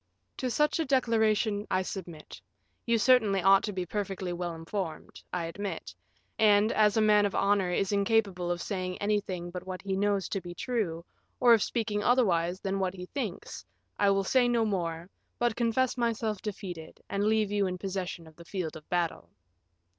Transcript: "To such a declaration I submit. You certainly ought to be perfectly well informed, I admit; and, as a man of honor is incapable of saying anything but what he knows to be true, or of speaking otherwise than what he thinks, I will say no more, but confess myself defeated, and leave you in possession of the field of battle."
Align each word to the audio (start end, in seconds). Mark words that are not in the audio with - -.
"To 0.37 0.49
such 0.49 0.79
a 0.79 0.85
declaration 0.85 1.67
I 1.69 1.83
submit. 1.83 2.41
You 2.87 2.97
certainly 2.97 3.39
ought 3.39 3.61
to 3.65 3.71
be 3.71 3.85
perfectly 3.85 4.33
well 4.33 4.55
informed, 4.55 5.21
I 5.31 5.45
admit; 5.45 5.93
and, 6.39 6.71
as 6.71 6.97
a 6.97 7.01
man 7.01 7.23
of 7.27 7.35
honor 7.35 7.69
is 7.69 7.91
incapable 7.91 8.49
of 8.49 8.63
saying 8.63 8.97
anything 8.97 9.51
but 9.51 9.67
what 9.67 9.83
he 9.83 9.95
knows 9.95 10.27
to 10.29 10.41
be 10.41 10.55
true, 10.55 11.05
or 11.39 11.53
of 11.53 11.61
speaking 11.61 12.01
otherwise 12.01 12.59
than 12.59 12.79
what 12.79 12.95
he 12.95 13.05
thinks, 13.13 13.63
I 13.99 14.09
will 14.09 14.23
say 14.23 14.47
no 14.47 14.65
more, 14.65 15.07
but 15.37 15.55
confess 15.55 15.95
myself 15.99 16.41
defeated, 16.41 16.99
and 17.07 17.25
leave 17.25 17.51
you 17.51 17.67
in 17.67 17.77
possession 17.77 18.25
of 18.25 18.35
the 18.37 18.43
field 18.45 18.75
of 18.75 18.89
battle." 18.89 19.29